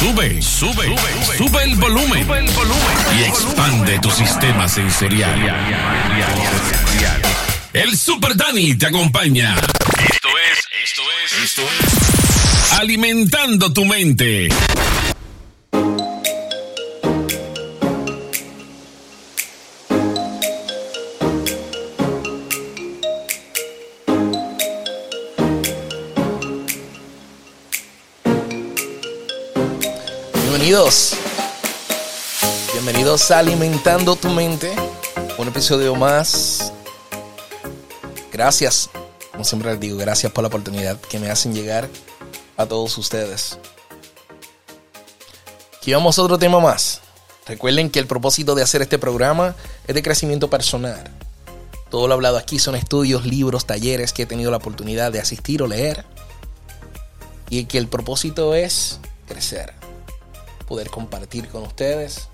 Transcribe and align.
Sube, 0.00 0.40
sube, 0.40 0.96
sube 1.36 1.64
el 1.64 1.74
volumen. 1.74 2.24
Y 3.18 3.24
expande 3.24 3.98
tu 3.98 4.08
sistema 4.10 4.68
sensorial. 4.68 5.34
El 7.72 7.98
Super 7.98 8.36
Dani 8.36 8.76
te 8.76 8.86
acompaña. 8.86 9.56
Esto 9.56 10.28
es, 10.28 10.58
esto 10.84 11.02
es, 11.24 11.44
esto 11.44 11.62
es. 11.62 12.78
Alimentando 12.78 13.72
tu 13.72 13.84
mente. 13.84 14.48
Bienvenidos. 30.50 31.12
Bienvenidos 32.72 33.30
a 33.30 33.40
Alimentando 33.40 34.16
tu 34.16 34.30
mente. 34.30 34.74
Un 35.36 35.48
episodio 35.48 35.94
más. 35.94 36.72
Gracias. 38.32 38.88
Como 39.30 39.44
siempre 39.44 39.72
les 39.72 39.78
digo, 39.78 39.98
gracias 39.98 40.32
por 40.32 40.40
la 40.40 40.48
oportunidad 40.48 40.98
que 40.98 41.18
me 41.18 41.30
hacen 41.30 41.52
llegar 41.52 41.86
a 42.56 42.64
todos 42.64 42.96
ustedes. 42.96 43.58
Aquí 45.76 45.92
vamos 45.92 46.18
a 46.18 46.22
otro 46.22 46.38
tema 46.38 46.60
más. 46.60 47.02
Recuerden 47.46 47.90
que 47.90 47.98
el 47.98 48.06
propósito 48.06 48.54
de 48.54 48.62
hacer 48.62 48.80
este 48.80 48.98
programa 48.98 49.54
es 49.86 49.94
de 49.94 50.02
crecimiento 50.02 50.48
personal. 50.48 51.10
Todo 51.90 52.08
lo 52.08 52.14
hablado 52.14 52.38
aquí 52.38 52.58
son 52.58 52.74
estudios, 52.74 53.26
libros, 53.26 53.66
talleres 53.66 54.14
que 54.14 54.22
he 54.22 54.26
tenido 54.26 54.50
la 54.50 54.56
oportunidad 54.56 55.12
de 55.12 55.20
asistir 55.20 55.62
o 55.62 55.66
leer. 55.66 56.06
Y 57.50 57.66
que 57.66 57.76
el 57.76 57.86
propósito 57.86 58.54
es 58.54 58.98
crecer 59.26 59.77
poder 60.68 60.90
compartir 60.90 61.48
con 61.48 61.62
ustedes. 61.62 62.28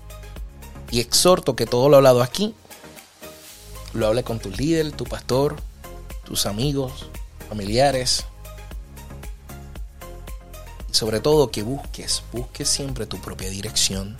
Y 0.91 0.99
exhorto 0.99 1.55
que 1.55 1.65
todo 1.65 1.89
lo 1.89 1.97
hablado 1.97 2.21
aquí 2.21 2.53
lo 3.95 4.07
hable 4.07 4.23
con 4.23 4.39
tu 4.39 4.51
líder, 4.51 4.91
tu 4.91 5.05
pastor, 5.05 5.55
tus 6.25 6.45
amigos, 6.45 7.07
familiares. 7.47 8.25
Y 10.89 10.93
sobre 10.93 11.21
todo 11.21 11.49
que 11.49 11.63
busques, 11.63 12.23
busques 12.33 12.67
siempre 12.67 13.05
tu 13.05 13.19
propia 13.21 13.49
dirección. 13.49 14.17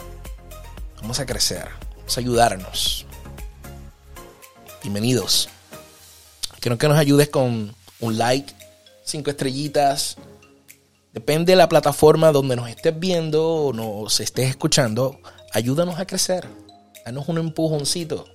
Vamos 1.01 1.19
a 1.19 1.25
crecer, 1.25 1.67
vamos 1.97 2.17
a 2.17 2.21
ayudarnos. 2.21 3.05
Bienvenidos. 4.81 5.49
Quiero 6.61 6.77
que 6.77 6.87
nos 6.87 6.97
ayudes 6.97 7.29
con 7.29 7.75
un 7.99 8.17
like, 8.17 8.53
cinco 9.03 9.29
estrellitas, 9.29 10.15
Depende 11.15 11.53
de 11.53 11.55
la 11.55 11.69
plataforma 11.69 12.33
donde 12.33 12.57
nos 12.57 12.69
estés 12.69 12.99
viendo 12.99 13.47
o 13.47 13.73
nos 13.73 14.19
estés 14.19 14.49
escuchando, 14.49 15.17
ayúdanos 15.53 15.97
a 15.97 16.05
crecer. 16.05 16.45
Danos 17.05 17.29
un 17.29 17.37
empujoncito. 17.37 18.25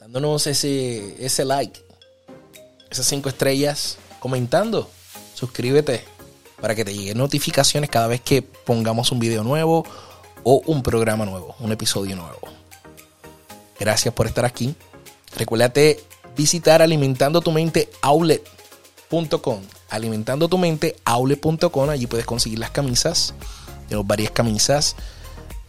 Dándonos 0.00 0.46
ese, 0.46 1.22
ese 1.22 1.44
like, 1.44 1.78
esas 2.90 3.04
cinco 3.04 3.28
estrellas, 3.28 3.98
comentando. 4.18 4.88
Suscríbete 5.34 6.02
para 6.58 6.74
que 6.74 6.86
te 6.86 6.94
lleguen 6.94 7.18
notificaciones 7.18 7.90
cada 7.90 8.06
vez 8.06 8.22
que 8.22 8.40
pongamos 8.40 9.12
un 9.12 9.18
video 9.18 9.44
nuevo 9.44 9.84
o 10.44 10.62
un 10.64 10.82
programa 10.82 11.26
nuevo, 11.26 11.54
un 11.60 11.70
episodio 11.70 12.16
nuevo. 12.16 12.40
Gracias 13.78 14.14
por 14.14 14.26
estar 14.26 14.46
aquí. 14.46 14.74
Recuérdate 15.36 16.02
visitar 16.34 16.80
alimentando 16.80 17.42
tu 17.42 17.52
mente 17.52 17.90
outlet.com 18.00 19.60
alimentando 19.92 20.48
tu 20.48 20.56
mente, 20.56 20.96
aule.com, 21.04 21.90
allí 21.90 22.06
puedes 22.06 22.24
conseguir 22.24 22.58
las 22.58 22.70
camisas. 22.70 23.34
Tenemos 23.88 24.06
varias 24.06 24.30
camisas, 24.30 24.96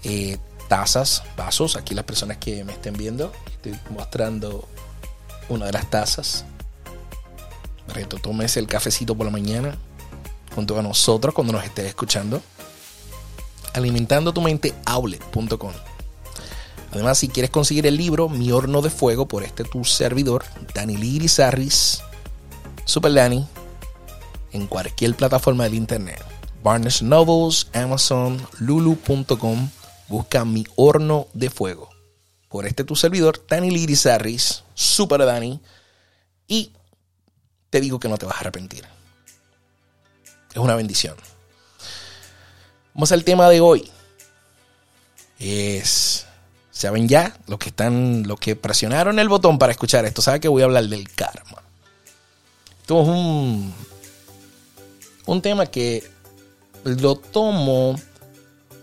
eh, 0.03 0.37
tazas, 0.69 1.23
vasos. 1.35 1.75
Aquí 1.75 1.93
las 1.93 2.05
personas 2.05 2.37
que 2.37 2.63
me 2.63 2.71
estén 2.71 2.93
viendo, 2.93 3.33
estoy 3.51 3.77
mostrando 3.89 4.65
una 5.49 5.65
de 5.65 5.73
las 5.73 5.89
tazas. 5.89 6.45
Reto, 7.89 8.17
tomes 8.17 8.55
el 8.55 8.65
cafecito 8.65 9.13
por 9.13 9.25
la 9.25 9.31
mañana 9.31 9.77
junto 10.55 10.79
a 10.79 10.81
nosotros 10.81 11.35
cuando 11.35 11.51
nos 11.51 11.65
estés 11.65 11.85
escuchando. 11.85 12.41
Alimentando 13.73 14.33
tu 14.33 14.41
mente, 14.41 14.73
aule.com. 14.85 15.73
Además, 16.93 17.17
si 17.17 17.27
quieres 17.27 17.51
conseguir 17.51 17.87
el 17.87 17.97
libro 17.97 18.29
Mi 18.29 18.53
horno 18.53 18.81
de 18.81 18.89
fuego 18.89 19.27
por 19.27 19.43
este 19.43 19.65
tu 19.65 19.83
servidor, 19.83 20.45
Dani 20.73 20.95
Lirizarris, 20.95 22.01
Super 22.85 23.13
Dani, 23.13 23.47
en 24.53 24.67
cualquier 24.67 25.15
plataforma 25.15 25.65
del 25.65 25.73
internet. 25.73 26.23
Barnes 26.63 27.01
Novels, 27.01 27.67
Amazon, 27.73 28.41
Lulu.com. 28.59 29.69
Busca 30.07 30.45
mi 30.45 30.65
horno 30.75 31.27
de 31.33 31.49
fuego. 31.49 31.89
Por 32.47 32.65
este 32.65 32.83
tu 32.83 32.95
servidor, 32.95 33.45
Dani 33.47 33.69
Lirizarris, 33.71 34.63
Super 34.73 35.25
Dani. 35.25 35.59
Y 36.47 36.71
te 37.69 37.81
digo 37.81 37.99
que 37.99 38.07
no 38.07 38.17
te 38.17 38.25
vas 38.25 38.37
a 38.37 38.39
arrepentir. 38.39 38.85
Es 40.51 40.57
una 40.57 40.75
bendición. 40.75 41.15
Vamos 42.93 43.11
al 43.11 43.23
tema 43.23 43.49
de 43.49 43.59
hoy. 43.59 43.91
Es. 45.39 46.27
¿Saben 46.69 47.07
ya? 47.07 47.35
Los 47.47 47.59
que 47.59 47.69
están. 47.69 48.23
Los 48.27 48.39
que 48.39 48.55
presionaron 48.55 49.17
el 49.17 49.29
botón 49.29 49.57
para 49.57 49.71
escuchar 49.71 50.05
esto, 50.05 50.21
saben 50.21 50.39
que 50.39 50.47
voy 50.47 50.61
a 50.61 50.65
hablar 50.65 50.85
del 50.85 51.09
karma. 51.09 51.63
Esto 52.81 53.01
es 53.01 53.07
un 53.07 53.73
un 55.25 55.41
tema 55.41 55.65
que 55.65 56.03
lo 56.83 57.15
tomo 57.15 57.95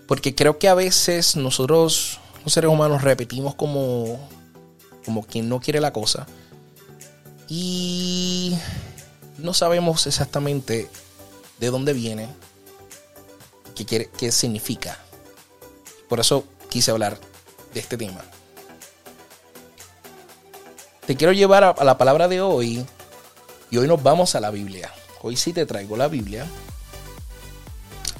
porque 0.07 0.35
creo 0.35 0.59
que 0.59 0.69
a 0.69 0.75
veces 0.75 1.37
nosotros, 1.37 2.19
los 2.45 2.53
seres 2.53 2.71
humanos, 2.71 3.03
repetimos 3.03 3.55
como, 3.55 4.19
como 5.05 5.23
quien 5.25 5.49
no 5.49 5.61
quiere 5.61 5.81
la 5.81 5.93
cosa 5.93 6.27
y 7.49 8.57
no 9.39 9.55
sabemos 9.55 10.07
exactamente 10.07 10.89
de 11.59 11.71
dónde 11.71 11.93
viene, 11.93 12.29
qué, 13.75 13.85
quiere, 13.85 14.11
qué 14.19 14.33
significa. 14.33 14.99
Por 16.09 16.21
eso 16.21 16.45
quise 16.69 16.91
hablar 16.91 17.19
de 17.75 17.81
este 17.81 17.97
tema. 17.97 18.21
Te 21.07 21.17
quiero 21.17 21.33
llevar 21.33 21.65
a, 21.65 21.71
a 21.71 21.85
la 21.85 21.99
palabra 21.99 22.29
de 22.29 22.41
hoy 22.41 22.85
y 23.71 23.77
hoy 23.77 23.87
nos 23.87 24.03
vamos 24.03 24.35
a 24.35 24.41
la 24.41 24.51
Biblia. 24.51 24.93
Hoy 25.23 25.37
sí 25.37 25.53
te 25.53 25.67
traigo 25.67 25.99
la 25.99 26.09
Biblia, 26.09 26.47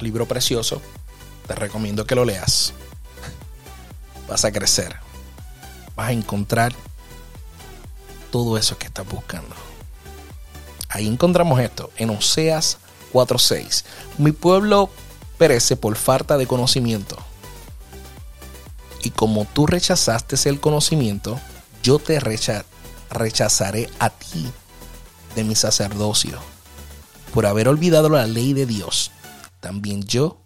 libro 0.01 0.27
precioso, 0.27 0.83
te 1.47 1.55
recomiendo 1.55 2.05
que 2.05 2.13
lo 2.13 2.25
leas. 2.25 2.73
Vas 4.27 4.45
a 4.45 4.51
crecer, 4.51 4.95
vas 5.95 6.09
a 6.09 6.11
encontrar 6.11 6.73
todo 8.29 8.55
eso 8.55 8.77
que 8.77 8.85
estás 8.85 9.07
buscando. 9.07 9.55
Ahí 10.89 11.07
encontramos 11.07 11.59
esto, 11.59 11.89
en 11.97 12.11
Oseas 12.11 12.77
4:6. 13.11 13.83
Mi 14.19 14.31
pueblo 14.31 14.91
perece 15.39 15.75
por 15.75 15.95
falta 15.95 16.37
de 16.37 16.45
conocimiento. 16.45 17.17
Y 19.01 19.09
como 19.09 19.45
tú 19.45 19.65
rechazaste 19.65 20.35
el 20.47 20.59
conocimiento, 20.59 21.39
yo 21.81 21.97
te 21.97 22.19
rechazaré 23.09 23.89
a 23.97 24.11
ti 24.11 24.51
de 25.33 25.43
mi 25.43 25.55
sacerdocio 25.55 26.39
por 27.33 27.45
haber 27.45 27.67
olvidado 27.67 28.09
la 28.09 28.25
ley 28.27 28.53
de 28.53 28.65
Dios, 28.65 29.11
también 29.59 30.03
yo 30.03 30.41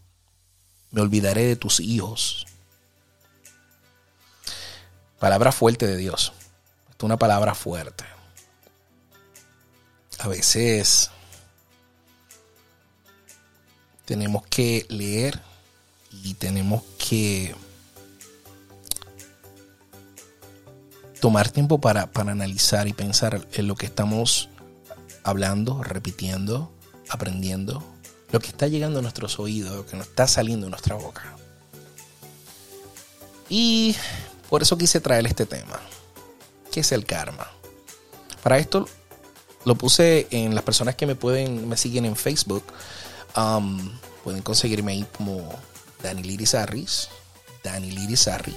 me 0.92 1.02
olvidaré 1.02 1.46
de 1.46 1.56
tus 1.56 1.80
hijos. 1.80 2.46
Palabra 5.20 5.52
fuerte 5.52 5.88
de 5.88 5.98
Dios. 5.98 6.34
Esto 6.90 6.98
es 7.00 7.04
una 7.04 7.18
palabra 7.18 7.56
fuerte. 7.56 8.06
A 10.20 10.28
veces 10.28 11.10
tenemos 14.06 14.46
que 14.48 14.86
leer 14.90 15.42
y 16.12 16.36
tenemos 16.36 16.84
que 16.98 17.56
tomar 21.20 21.50
tiempo 21.50 21.82
para, 21.82 22.12
para 22.12 22.32
analizar 22.32 22.88
y 22.88 22.94
pensar 22.94 23.48
en 23.52 23.68
lo 23.68 23.76
que 23.76 23.88
estamos 23.88 24.50
hablando, 25.24 25.84
repitiendo, 25.84 26.72
aprendiendo, 27.10 27.84
lo 28.32 28.40
que 28.40 28.48
está 28.48 28.68
llegando 28.68 29.00
a 29.00 29.02
nuestros 29.02 29.40
oídos, 29.40 29.76
lo 29.76 29.86
que 29.86 29.96
nos 29.96 30.08
está 30.08 30.28
saliendo 30.28 30.66
de 30.66 30.72
nuestra 30.72 30.96
boca. 30.96 31.36
Y 33.50 33.96
por 34.50 34.62
eso 34.62 34.78
quise 34.78 35.00
traer 35.00 35.26
este 35.28 35.46
tema. 35.46 35.80
¿Qué 36.72 36.82
es 36.82 36.92
el 36.92 37.06
karma? 37.06 37.50
Para 38.44 38.58
esto 38.58 38.88
lo 39.66 39.76
puse 39.76 40.28
en 40.32 40.54
las 40.54 40.64
personas 40.64 40.96
que 40.96 41.06
me 41.06 41.16
pueden, 41.16 41.68
me 41.68 41.78
siguen 41.78 42.06
en 42.06 42.16
Facebook. 42.16 42.64
Um, 43.36 43.92
pueden 44.24 44.42
conseguirme 44.42 44.94
ahí 44.94 45.06
como 45.18 45.50
Dani 46.04 46.24
Lirizarris. 46.24 47.10
Dani 47.64 47.92
Lirizarri. 47.92 48.56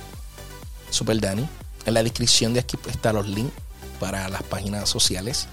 Super 0.90 1.20
Dani. 1.20 1.48
En 1.86 1.94
la 1.94 2.02
descripción 2.02 2.52
de 2.52 2.60
aquí 2.60 2.76
están 2.88 3.14
los 3.14 3.26
links 3.26 3.54
para 3.98 4.28
las 4.28 4.42
páginas 4.42 4.88
sociales. 4.88 5.46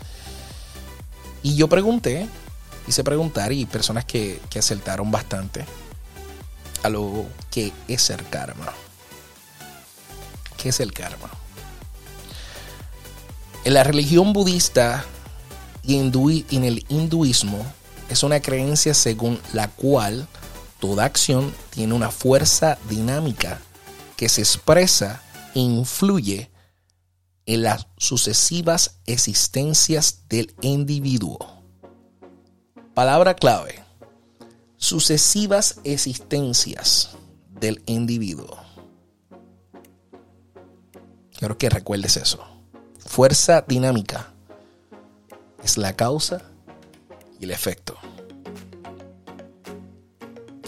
Y 1.42 1.56
yo 1.56 1.70
pregunté 1.70 2.28
hice 2.88 3.04
preguntar 3.04 3.52
y 3.52 3.66
personas 3.66 4.06
que, 4.06 4.42
que 4.50 4.60
acertaron 4.60 5.12
bastante. 5.12 5.66
a 6.84 6.90
lo 6.90 7.26
que 7.50 7.74
es 7.88 8.12
el 8.12 8.28
karma. 8.30 8.72
¿Qué 10.56 10.70
es 10.70 10.80
el 10.80 10.94
karma? 10.94 11.32
En 13.64 13.74
la 13.74 13.84
religión 13.84 14.34
budista 14.34 15.04
y 15.82 15.98
en 15.98 16.64
el 16.64 16.86
hinduismo 16.88 17.66
es 18.10 18.22
una 18.22 18.40
creencia 18.40 18.94
según 18.94 19.40
la 19.54 19.68
cual 19.68 20.28
toda 20.80 21.06
acción 21.06 21.52
tiene 21.72 21.96
una 21.96 22.12
fuerza 22.12 22.78
dinámica 22.88 23.60
que 24.16 24.30
se 24.30 24.42
expresa 24.42 25.24
e 25.56 25.60
influye 25.60 26.52
en 27.48 27.64
las 27.64 27.88
sucesivas 27.98 28.98
existencias 29.08 30.20
del 30.30 30.54
individuo. 30.62 31.55
Palabra 32.96 33.34
clave. 33.34 33.84
Sucesivas 34.78 35.82
existencias 35.84 37.10
del 37.50 37.84
individuo. 37.88 38.58
Quiero 41.38 41.58
que 41.58 41.70
recuerdes 41.70 42.16
eso. 42.16 42.40
Fuerza 43.06 43.66
dinámica 43.68 44.32
es 45.62 45.78
la 45.78 45.94
causa 45.98 46.42
y 47.38 47.44
el 47.44 47.52
efecto. 47.52 47.98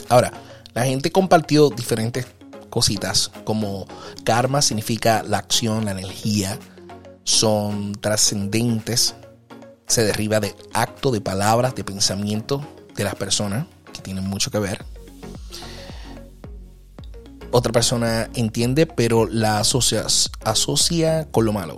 Ahora, 0.10 0.34
la 0.74 0.84
gente 0.84 1.14
compartió 1.14 1.70
diferentes 1.70 2.28
cositas 2.70 3.32
como 3.46 3.88
karma 4.26 4.62
significa 4.62 5.24
la 5.24 5.38
acción, 5.38 5.86
la 5.86 5.92
energía, 5.92 6.60
son 7.24 7.94
trascendentes, 7.94 9.16
se 9.88 10.04
deriva 10.04 10.40
de 10.40 10.56
acto, 10.74 11.12
de 11.12 11.22
palabras, 11.22 11.76
de 11.76 11.84
pensamiento 11.84 12.66
de 12.96 13.04
las 13.04 13.16
personas 13.16 13.66
que 13.94 14.02
tienen 14.02 14.26
mucho 14.26 14.52
que 14.52 14.60
ver. 14.60 14.84
Otra 17.52 17.72
persona 17.72 18.30
entiende, 18.36 18.86
pero 18.86 19.26
la 19.26 19.60
asocia, 19.60 20.06
asocia 20.44 21.28
con 21.32 21.46
lo 21.46 21.54
malo. 21.54 21.76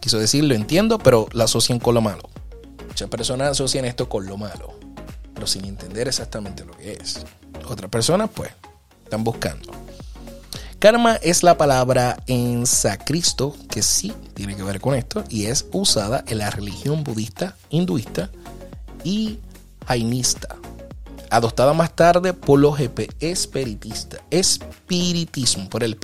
Quiso 0.00 0.18
decir, 0.18 0.44
lo 0.44 0.54
entiendo, 0.54 0.98
pero 0.98 1.28
la 1.32 1.44
asocian 1.44 1.78
con 1.78 1.94
lo 1.94 2.00
malo. 2.02 2.28
Muchas 2.88 3.08
personas 3.08 3.52
asocian 3.52 3.84
esto 3.84 4.08
con 4.08 4.26
lo 4.26 4.36
malo, 4.36 4.74
pero 5.32 5.46
sin 5.46 5.64
entender 5.64 6.08
exactamente 6.08 6.64
lo 6.64 6.72
que 6.76 6.92
es. 6.92 7.24
Otras 7.66 7.90
personas, 7.90 8.28
pues, 8.34 8.50
están 9.04 9.24
buscando. 9.24 9.72
Karma 10.82 11.14
es 11.22 11.44
la 11.44 11.56
palabra 11.56 12.20
en 12.26 12.66
sánscrito 12.66 13.54
que 13.70 13.82
sí 13.82 14.12
tiene 14.34 14.56
que 14.56 14.64
ver 14.64 14.80
con 14.80 14.96
esto 14.96 15.22
y 15.28 15.46
es 15.46 15.64
usada 15.70 16.24
en 16.26 16.38
la 16.38 16.50
religión 16.50 17.04
budista, 17.04 17.56
hinduista 17.70 18.32
y 19.04 19.38
jainista. 19.86 20.56
Adoptada 21.30 21.72
más 21.72 21.94
tarde 21.94 22.32
por 22.32 22.58
los 22.58 22.80
espiritistas, 23.20 24.22
espiritismo, 24.28 25.70
por 25.70 25.84
el 25.84 25.96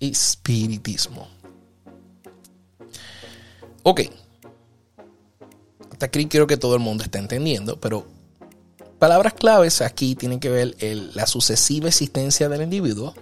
espiritismo. 0.00 1.28
Ok. 3.82 4.00
Hasta 5.92 6.06
aquí 6.06 6.26
creo 6.26 6.46
que 6.46 6.56
todo 6.56 6.74
el 6.74 6.80
mundo 6.80 7.04
está 7.04 7.18
entendiendo, 7.18 7.78
pero 7.78 8.06
palabras 8.98 9.34
claves 9.34 9.80
aquí 9.80 10.14
tienen 10.14 10.40
que 10.40 10.48
ver 10.48 10.76
la 11.14 11.26
sucesiva 11.26 11.88
existencia 11.88 12.48
del 12.48 12.62
individuo 12.62 13.14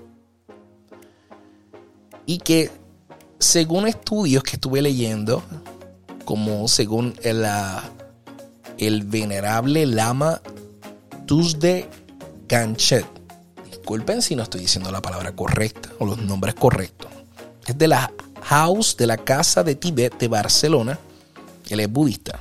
y 2.25 2.38
que 2.38 2.70
según 3.38 3.87
estudios 3.87 4.43
que 4.43 4.56
estuve 4.56 4.82
leyendo, 4.82 5.43
como 6.25 6.67
según 6.69 7.14
el, 7.23 7.46
el 8.78 9.02
venerable 9.05 9.87
lama 9.87 10.40
Tuesday 11.26 11.87
Ganchet, 12.49 13.06
disculpen 13.70 14.23
si 14.23 14.34
no 14.34 14.43
estoy 14.43 14.62
diciendo 14.62 14.90
la 14.90 15.02
palabra 15.02 15.32
correcta 15.32 15.90
o 15.99 16.06
los 16.06 16.19
nombres 16.19 16.55
correctos, 16.55 17.11
es 17.67 17.76
de 17.76 17.88
la 17.88 18.11
House 18.43 18.96
de 18.96 19.06
la 19.06 19.17
Casa 19.17 19.62
de 19.62 19.75
Tibet 19.75 20.17
de 20.19 20.28
Barcelona, 20.28 20.99
él 21.69 21.81
es 21.81 21.90
budista. 21.90 22.40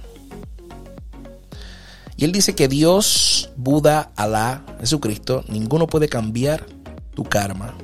Y 2.17 2.25
él 2.25 2.31
dice 2.31 2.55
que 2.55 2.67
Dios, 2.67 3.51
Buda, 3.57 4.11
Alá, 4.15 4.63
Jesucristo, 4.79 5.43
ninguno 5.47 5.87
puede 5.87 6.07
cambiar 6.07 6.65
tu 7.13 7.23
karma. 7.23 7.75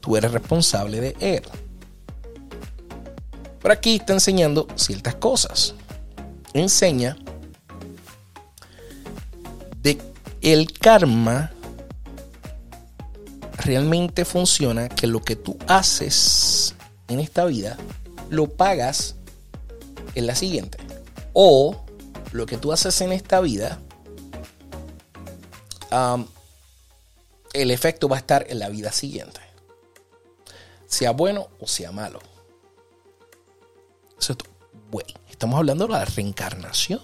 Tú 0.00 0.16
eres 0.16 0.32
responsable 0.32 1.00
de 1.00 1.16
él. 1.20 1.42
Por 3.60 3.70
aquí 3.70 3.96
está 3.96 4.12
enseñando 4.12 4.66
ciertas 4.76 5.14
cosas. 5.16 5.74
Enseña 6.52 7.16
de 9.82 9.98
el 10.40 10.72
karma 10.72 11.50
realmente 13.56 14.24
funciona 14.24 14.88
que 14.88 15.06
lo 15.06 15.22
que 15.22 15.36
tú 15.36 15.56
haces 15.66 16.74
en 17.08 17.20
esta 17.20 17.46
vida 17.46 17.76
lo 18.30 18.48
pagas 18.48 19.16
en 20.14 20.26
la 20.26 20.34
siguiente. 20.34 20.78
O 21.32 21.83
lo 22.34 22.46
que 22.46 22.58
tú 22.58 22.72
haces 22.72 23.00
en 23.00 23.12
esta 23.12 23.40
vida, 23.40 23.78
el 27.52 27.70
efecto 27.70 28.08
va 28.08 28.16
a 28.16 28.18
estar 28.18 28.44
en 28.48 28.58
la 28.58 28.68
vida 28.68 28.90
siguiente. 28.90 29.40
Sea 30.84 31.12
bueno 31.12 31.48
o 31.60 31.68
sea 31.68 31.92
malo. 31.92 32.18
Eso 34.18 34.36
estamos 35.30 35.58
hablando 35.58 35.86
de 35.86 35.92
la 35.92 36.04
reencarnación. 36.04 37.00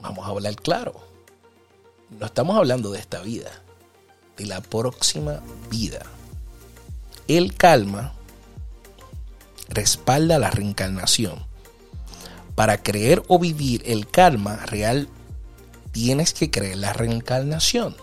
Vamos 0.00 0.26
a 0.26 0.28
hablar 0.28 0.54
claro. 0.56 1.00
No 2.10 2.26
estamos 2.26 2.58
hablando 2.58 2.92
de 2.92 2.98
esta 2.98 3.22
vida, 3.22 3.62
de 4.36 4.44
la 4.44 4.60
próxima 4.60 5.40
vida. 5.70 6.02
El 7.26 7.56
calma 7.56 8.12
respalda 9.70 10.38
la 10.38 10.50
reencarnación 10.50 11.53
para 12.54 12.82
creer 12.82 13.22
o 13.28 13.38
vivir 13.38 13.82
el 13.86 14.08
karma 14.08 14.56
real, 14.66 15.08
tienes 15.92 16.32
que 16.32 16.50
creer 16.50 16.78
la 16.78 16.92
reencarnación. 16.92 17.96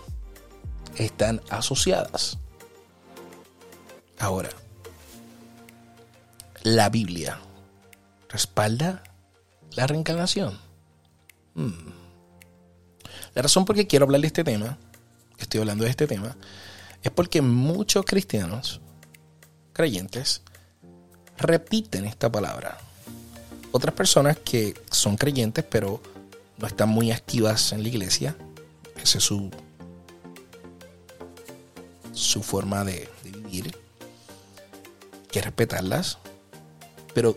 Están 0.96 1.40
asociadas. 1.48 2.38
Ahora, 4.18 4.50
la 6.62 6.88
Biblia 6.90 7.38
respalda 8.28 9.02
la 9.74 9.86
reencarnación. 9.86 10.58
Hmm. 11.54 11.72
La 13.34 13.42
razón 13.42 13.64
por 13.64 13.74
qué 13.74 13.86
quiero 13.86 14.04
hablar 14.04 14.20
de 14.20 14.26
este 14.26 14.44
tema, 14.44 14.78
estoy 15.38 15.60
hablando 15.60 15.84
de 15.84 15.90
este 15.90 16.06
tema, 16.06 16.36
es 17.02 17.10
porque 17.10 17.42
muchos 17.42 18.04
cristianos, 18.04 18.80
creyentes, 19.72 20.42
repiten 21.38 22.04
esta 22.04 22.30
palabra 22.30 22.78
otras 23.72 23.94
personas 23.94 24.36
que 24.38 24.74
son 24.90 25.16
creyentes 25.16 25.64
pero 25.68 26.00
no 26.58 26.66
están 26.66 26.90
muy 26.90 27.10
activas 27.10 27.72
en 27.72 27.82
la 27.82 27.88
iglesia, 27.88 28.36
esa 29.02 29.18
es 29.18 29.24
su, 29.24 29.50
su 32.12 32.42
forma 32.42 32.84
de, 32.84 33.08
vivir, 33.24 33.76
que 35.30 35.42
respetarlas, 35.42 36.18
pero 37.14 37.34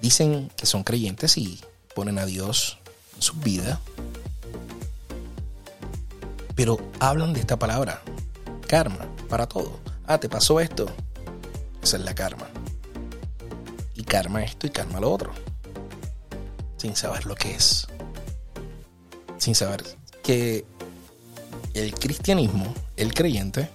dicen 0.00 0.50
que 0.56 0.66
son 0.66 0.82
creyentes 0.82 1.38
y 1.38 1.60
ponen 1.94 2.18
a 2.18 2.26
Dios 2.26 2.78
en 3.14 3.22
su 3.22 3.34
vida, 3.34 3.80
pero 6.56 6.78
hablan 6.98 7.32
de 7.32 7.40
esta 7.40 7.58
palabra, 7.58 8.02
karma, 8.66 9.06
para 9.28 9.46
todo. 9.46 9.78
Ah, 10.06 10.18
te 10.18 10.28
pasó 10.28 10.60
esto, 10.60 10.86
esa 11.82 11.96
es 11.96 12.02
la 12.04 12.14
karma. 12.14 12.48
Y 13.94 14.02
karma 14.02 14.42
esto 14.42 14.66
y 14.66 14.70
karma 14.70 15.00
lo 15.00 15.12
otro 15.12 15.32
sin 16.76 16.96
saber 16.96 17.26
lo 17.26 17.34
que 17.34 17.54
es. 17.54 17.86
Sin 19.38 19.54
saber 19.54 19.84
que 20.22 20.64
el 21.74 21.94
cristianismo, 21.94 22.72
el 22.96 23.12
creyente, 23.12 23.70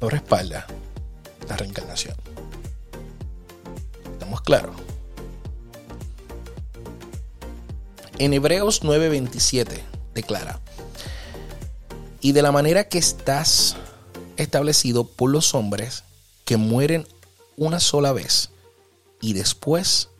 no 0.00 0.10
respalda 0.10 0.66
la 1.48 1.56
reencarnación. 1.56 2.16
¿Estamos 4.12 4.40
claros? 4.40 4.76
En 8.18 8.32
Hebreos 8.32 8.82
9:27 8.82 9.82
declara, 10.14 10.60
y 12.20 12.32
de 12.32 12.42
la 12.42 12.52
manera 12.52 12.88
que 12.88 12.98
estás 12.98 13.76
establecido 14.36 15.04
por 15.06 15.30
los 15.30 15.54
hombres 15.54 16.04
que 16.44 16.56
mueren 16.56 17.06
una 17.56 17.80
sola 17.80 18.12
vez 18.12 18.50
y 19.20 19.32
después 19.32 20.10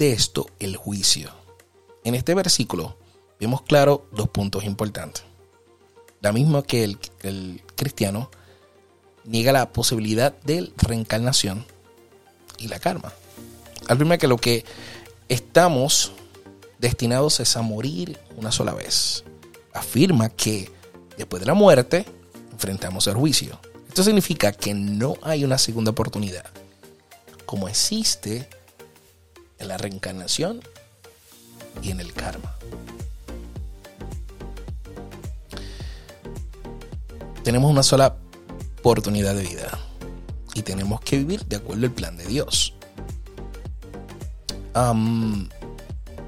de 0.00 0.12
esto 0.12 0.48
el 0.58 0.76
juicio. 0.76 1.30
En 2.04 2.14
este 2.14 2.34
versículo 2.34 2.96
vemos 3.38 3.60
claro 3.60 4.08
dos 4.12 4.30
puntos 4.30 4.64
importantes. 4.64 5.24
La 6.22 6.32
misma 6.32 6.62
que 6.62 6.84
el, 6.84 7.62
cristiano 7.76 8.30
niega 9.24 9.52
la 9.52 9.72
posibilidad 9.74 10.34
de 10.40 10.72
reencarnación 10.78 11.66
y 12.56 12.68
la 12.68 12.78
karma. 12.78 13.12
Primero 13.88 14.18
que 14.18 14.26
lo 14.26 14.38
que 14.38 14.64
estamos 15.28 16.12
destinados 16.78 17.38
es 17.40 17.54
a 17.58 17.62
morir 17.62 18.18
una 18.38 18.52
sola 18.52 18.72
vez. 18.72 19.24
Afirma 19.74 20.30
que 20.30 20.72
después 21.18 21.40
de 21.40 21.46
la 21.46 21.54
muerte 21.54 22.06
enfrentamos 22.52 23.06
el 23.06 23.16
juicio. 23.16 23.60
Esto 23.86 24.02
significa 24.02 24.52
que 24.52 24.72
no 24.72 25.16
hay 25.20 25.44
una 25.44 25.58
segunda 25.58 25.90
oportunidad, 25.90 26.46
como 27.44 27.68
existe 27.68 28.48
la 29.70 29.78
reencarnación 29.78 30.60
y 31.80 31.92
en 31.92 32.00
el 32.00 32.12
karma. 32.12 32.56
Tenemos 37.44 37.70
una 37.70 37.84
sola 37.84 38.16
oportunidad 38.80 39.36
de 39.36 39.44
vida 39.44 39.78
y 40.54 40.62
tenemos 40.62 41.00
que 41.02 41.18
vivir 41.18 41.46
de 41.46 41.56
acuerdo 41.56 41.86
al 41.86 41.92
plan 41.92 42.16
de 42.16 42.26
Dios. 42.26 42.74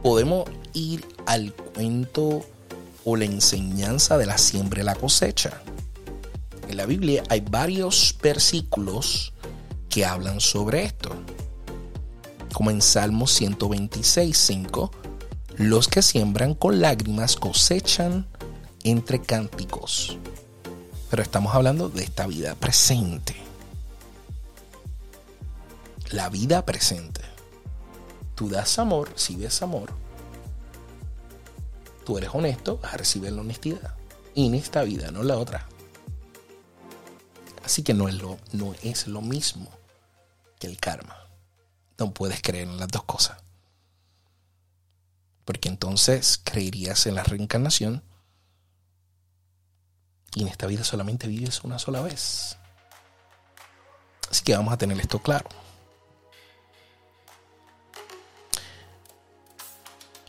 podemos 0.02 0.48
ir 0.72 1.04
al 1.26 1.52
cuento 1.52 2.44
o 3.04 3.16
la 3.16 3.24
enseñanza 3.24 4.18
de 4.18 4.26
la 4.26 4.38
siembra 4.38 4.82
y 4.82 4.84
la 4.84 4.94
cosecha. 4.94 5.62
En 6.68 6.76
la 6.76 6.86
Biblia 6.86 7.24
hay 7.28 7.40
varios 7.40 8.16
versículos 8.22 9.32
que 9.88 10.04
hablan 10.04 10.40
sobre 10.40 10.84
esto. 10.84 11.10
Como 12.62 12.70
en 12.70 12.80
Salmo 12.80 13.26
126, 13.26 14.38
5, 14.38 14.92
los 15.56 15.88
que 15.88 16.00
siembran 16.00 16.54
con 16.54 16.80
lágrimas 16.80 17.34
cosechan 17.34 18.24
entre 18.84 19.20
cánticos. 19.20 20.16
Pero 21.10 21.24
estamos 21.24 21.56
hablando 21.56 21.88
de 21.88 22.04
esta 22.04 22.28
vida 22.28 22.54
presente. 22.54 23.34
La 26.12 26.28
vida 26.28 26.64
presente. 26.64 27.22
Tú 28.36 28.48
das 28.48 28.78
amor, 28.78 29.10
si 29.16 29.34
ves 29.34 29.60
amor. 29.60 29.92
Tú 32.06 32.16
eres 32.16 32.30
honesto, 32.32 32.78
vas 32.80 32.94
a 32.94 32.98
recibir 32.98 33.32
la 33.32 33.40
honestidad. 33.40 33.96
Y 34.36 34.46
en 34.46 34.54
esta 34.54 34.84
vida, 34.84 35.10
no 35.10 35.24
la 35.24 35.36
otra. 35.36 35.66
Así 37.64 37.82
que 37.82 37.92
no 37.92 38.06
es 38.06 38.14
lo, 38.14 38.38
no 38.52 38.72
es 38.84 39.08
lo 39.08 39.20
mismo 39.20 39.68
que 40.60 40.68
el 40.68 40.78
karma. 40.78 41.21
No 42.02 42.12
puedes 42.12 42.42
creer 42.42 42.66
en 42.66 42.78
las 42.78 42.88
dos 42.88 43.04
cosas. 43.04 43.38
Porque 45.44 45.68
entonces 45.68 46.40
creerías 46.42 47.06
en 47.06 47.14
la 47.14 47.22
reencarnación 47.22 48.02
y 50.34 50.42
en 50.42 50.48
esta 50.48 50.66
vida 50.66 50.82
solamente 50.82 51.28
vives 51.28 51.62
una 51.62 51.78
sola 51.78 52.00
vez. 52.00 52.56
Así 54.28 54.42
que 54.42 54.56
vamos 54.56 54.74
a 54.74 54.78
tener 54.78 54.98
esto 54.98 55.20
claro. 55.20 55.48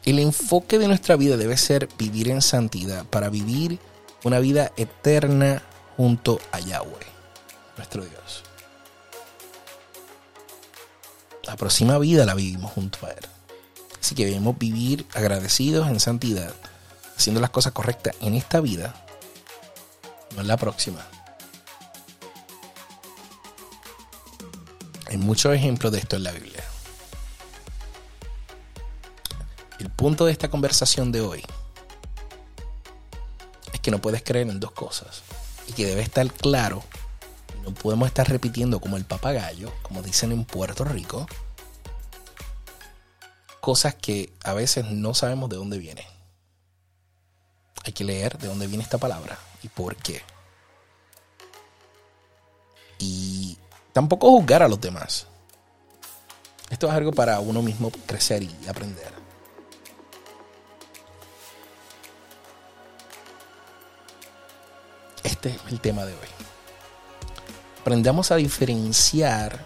El 0.05 0.19
enfoque 0.19 0.77
de 0.77 0.87
nuestra 0.87 1.15
vida 1.15 1.37
debe 1.37 1.57
ser 1.57 1.89
vivir 1.97 2.29
en 2.29 2.43
santidad 2.43 3.03
para 3.05 3.29
vivir 3.29 3.79
una 4.23 4.37
vida 4.37 4.71
eterna 4.77 5.63
junto 5.97 6.39
a 6.51 6.59
Yahweh, 6.59 7.07
nuestro 7.77 8.05
Dios. 8.05 8.43
La 11.43 11.55
próxima 11.55 11.97
vida 11.99 12.25
la 12.25 12.35
vivimos 12.35 12.71
junto 12.71 13.05
a 13.05 13.11
Él. 13.11 13.25
Así 13.99 14.15
que 14.15 14.25
debemos 14.25 14.57
vivir 14.57 15.05
agradecidos 15.13 15.87
en 15.87 15.99
santidad, 15.99 16.53
haciendo 17.15 17.41
las 17.41 17.51
cosas 17.51 17.73
correctas 17.73 18.15
en 18.21 18.33
esta 18.33 18.59
vida 18.59 18.93
no 20.35 20.41
es 20.41 20.47
la 20.47 20.57
próxima. 20.57 21.05
Hay 25.07 25.17
muchos 25.17 25.53
ejemplos 25.53 25.91
de 25.91 25.99
esto 25.99 26.15
en 26.15 26.23
la 26.23 26.31
Biblia. 26.31 26.63
El 29.79 29.89
punto 29.91 30.25
de 30.25 30.31
esta 30.31 30.49
conversación 30.49 31.11
de 31.11 31.21
hoy 31.21 31.43
es 33.71 33.79
que 33.79 33.91
no 33.91 33.99
puedes 33.99 34.23
creer 34.23 34.49
en 34.49 34.59
dos 34.59 34.71
cosas 34.71 35.21
y 35.67 35.73
que 35.73 35.85
debe 35.85 36.01
estar 36.01 36.31
claro. 36.31 36.83
No 37.63 37.73
podemos 37.73 38.07
estar 38.07 38.27
repitiendo 38.29 38.81
como 38.81 38.97
el 38.97 39.05
papagayo, 39.05 39.71
como 39.83 40.01
dicen 40.01 40.33
en 40.33 40.43
Puerto 40.43 40.83
Rico, 40.83 41.25
cosas 43.61 43.95
que 43.95 44.33
a 44.43 44.51
veces 44.53 44.85
no 44.91 45.13
sabemos 45.13 45.49
de 45.49 45.55
dónde 45.55 45.77
vienen. 45.77 46.05
Hay 47.85 47.93
que 47.93 48.03
leer 48.03 48.37
de 48.37 48.47
dónde 48.47 48.67
viene 48.67 48.83
esta 48.83 48.97
palabra 48.97 49.37
y 49.61 49.69
por 49.69 49.95
qué. 49.95 50.21
Y 52.99 53.57
tampoco 53.93 54.29
juzgar 54.29 54.63
a 54.63 54.67
los 54.67 54.81
demás. 54.81 55.27
Esto 56.69 56.87
es 56.87 56.93
algo 56.93 57.13
para 57.13 57.39
uno 57.39 57.61
mismo 57.61 57.91
crecer 58.05 58.43
y 58.43 58.67
aprender. 58.67 59.13
Este 65.23 65.49
es 65.49 65.61
el 65.69 65.79
tema 65.79 66.03
de 66.05 66.13
hoy. 66.13 66.32
Aprendamos 67.83 68.31
a 68.31 68.37
diferenciar 68.37 69.59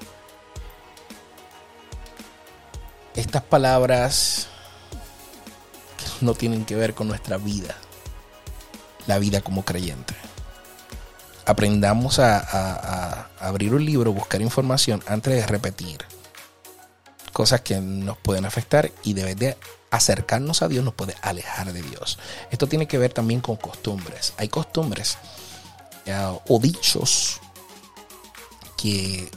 estas 3.14 3.44
palabras 3.44 4.48
que 5.98 6.26
no 6.26 6.34
tienen 6.34 6.66
que 6.66 6.76
ver 6.76 6.96
con 6.96 7.08
nuestra 7.08 7.38
vida 7.38 7.76
la 9.06 9.20
vida 9.20 9.42
como 9.42 9.64
creyente. 9.64 10.16
Aprendamos 11.46 12.18
a, 12.18 13.30
abrir 13.40 13.76
un 13.76 13.86
libro, 13.86 14.14
buscar 14.14 14.42
información 14.42 15.04
antes 15.06 15.36
de 15.36 15.46
repetir 15.46 16.00
cosas 17.34 17.62
que 17.62 17.80
nos 17.80 18.18
pueden 18.18 18.46
afectar 18.46 18.92
y 19.04 19.14
debe 19.14 19.36
de 19.36 19.56
acercarnos 19.92 20.64
a 20.64 20.68
Dios 20.68 20.84
nos 20.84 20.96
puede 20.96 21.14
alejar 21.22 21.72
de 21.72 21.84
Dios. 21.84 22.18
Esto 22.50 22.66
tiene 22.66 22.88
que 22.88 22.98
ver 22.98 23.14
también 23.14 23.42
con 23.42 23.58
costumbres. 23.58 24.34
Hay 24.38 24.50
costumbres 24.50 25.20
eh, 26.08 26.40
o 26.48 26.60
dichos 26.60 27.40
que 28.78 29.30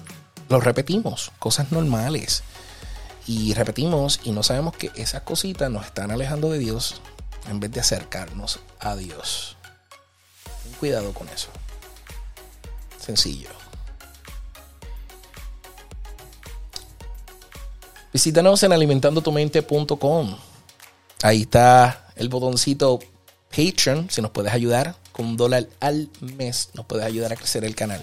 los 0.48 0.62
repetimos, 0.62 1.32
cosas 1.38 1.72
normales. 1.72 2.42
Y 3.26 3.54
repetimos 3.54 4.20
y 4.24 4.32
no 4.32 4.42
sabemos 4.42 4.76
que 4.76 4.90
esas 4.94 5.22
cositas 5.22 5.70
nos 5.70 5.86
están 5.86 6.10
alejando 6.10 6.50
de 6.50 6.58
Dios 6.58 7.00
en 7.48 7.60
vez 7.60 7.70
de 7.72 7.80
acercarnos 7.80 8.60
a 8.80 8.96
Dios 8.96 9.56
cuidado 10.80 11.12
con 11.12 11.28
eso. 11.28 11.48
Sencillo. 12.98 13.50
Visítanos 18.12 18.62
en 18.62 18.72
alimentandotumente.com. 18.72 20.36
Ahí 21.22 21.42
está 21.42 22.08
el 22.16 22.28
botoncito 22.28 22.98
Patreon. 23.50 24.08
Si 24.10 24.22
nos 24.22 24.30
puedes 24.30 24.52
ayudar 24.52 24.96
con 25.12 25.26
un 25.26 25.36
dólar 25.36 25.68
al 25.80 26.08
mes, 26.20 26.70
nos 26.74 26.86
puedes 26.86 27.04
ayudar 27.04 27.32
a 27.32 27.36
crecer 27.36 27.64
el 27.64 27.76
canal. 27.76 28.02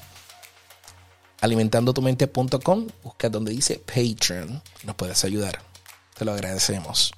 Alimentandotumente.com. 1.41 2.87
Busca 3.03 3.29
donde 3.29 3.51
dice 3.51 3.79
Patreon. 3.85 4.61
Nos 4.83 4.95
puedes 4.95 5.23
ayudar. 5.23 5.61
Te 6.17 6.25
lo 6.25 6.33
agradecemos. 6.33 7.13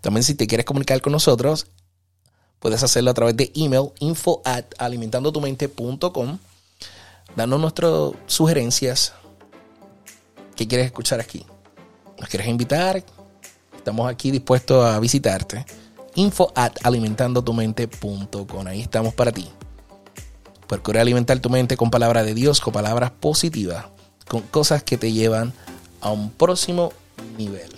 También 0.00 0.24
si 0.24 0.34
te 0.34 0.46
quieres 0.46 0.64
comunicar 0.64 1.00
con 1.00 1.12
nosotros, 1.12 1.66
Puedes 2.62 2.80
hacerlo 2.84 3.10
a 3.10 3.14
través 3.14 3.36
de 3.36 3.50
email 3.56 3.90
info 3.98 4.40
at 4.44 4.64
alimentandotumente.com. 4.78 6.38
Danos 7.34 7.60
nuestras 7.60 8.12
sugerencias. 8.26 9.14
¿Qué 10.54 10.68
quieres 10.68 10.86
escuchar 10.86 11.18
aquí? 11.18 11.44
¿Nos 12.20 12.28
quieres 12.28 12.46
invitar? 12.46 13.04
Estamos 13.76 14.08
aquí 14.08 14.30
dispuestos 14.30 14.86
a 14.86 15.00
visitarte. 15.00 15.66
Info 16.14 16.52
at 16.54 16.76
alimentandotumente.com. 16.84 18.66
Ahí 18.68 18.80
estamos 18.82 19.12
para 19.12 19.32
ti. 19.32 19.48
Procura 20.66 21.00
alimentar 21.00 21.38
tu 21.40 21.50
mente 21.50 21.76
con 21.76 21.90
palabras 21.90 22.24
de 22.24 22.34
Dios, 22.34 22.60
con 22.60 22.72
palabras 22.72 23.10
positivas, 23.10 23.86
con 24.26 24.42
cosas 24.42 24.82
que 24.82 24.96
te 24.96 25.12
llevan 25.12 25.52
a 26.00 26.10
un 26.10 26.30
próximo 26.30 26.92
nivel. 27.36 27.70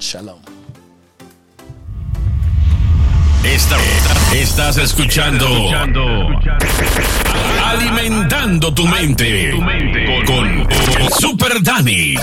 Shalom 0.00 0.40
estás 4.32 4.76
escuchando, 4.78 5.46
Alimentando 7.64 8.72
tu 8.74 8.86
mente 8.86 9.52
con, 10.26 10.64
con 10.64 11.10
Super 11.18 11.62
Dani. 11.62 12.14